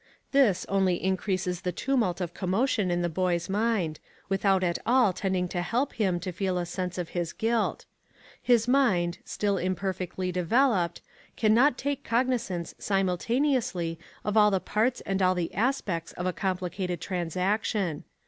[0.31, 5.47] This only increases the tumult of commotion in the boy's mind, without at all tending
[5.49, 7.85] to help him to feel a sense of his guilt.
[8.41, 11.01] His mind, still imperfectly developed,
[11.37, 16.33] can not take cognizance simultaneously of all the parts and all the aspects of a
[16.33, 18.03] complicated transaction.